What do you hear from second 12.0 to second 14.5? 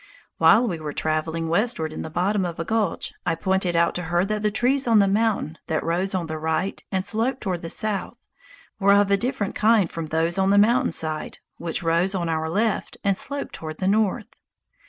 on our left and sloped toward the north.